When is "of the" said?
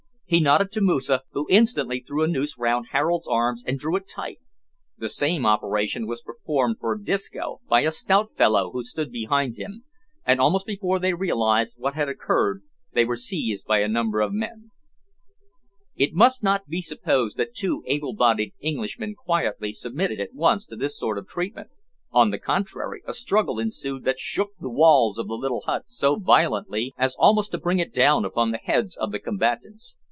25.17-25.33, 28.95-29.19